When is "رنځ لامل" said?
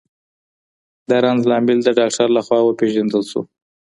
1.23-1.79